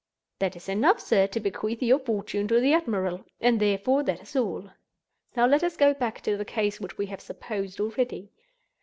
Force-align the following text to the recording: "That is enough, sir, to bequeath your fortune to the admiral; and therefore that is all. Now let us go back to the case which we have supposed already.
"That 0.39 0.55
is 0.55 0.67
enough, 0.67 0.99
sir, 0.99 1.27
to 1.27 1.39
bequeath 1.39 1.83
your 1.83 1.99
fortune 1.99 2.47
to 2.47 2.59
the 2.59 2.73
admiral; 2.73 3.23
and 3.39 3.59
therefore 3.59 4.01
that 4.05 4.23
is 4.23 4.35
all. 4.35 4.67
Now 5.35 5.45
let 5.45 5.61
us 5.63 5.77
go 5.77 5.93
back 5.93 6.21
to 6.21 6.35
the 6.37 6.43
case 6.43 6.81
which 6.81 6.97
we 6.97 7.05
have 7.05 7.21
supposed 7.21 7.79
already. 7.79 8.31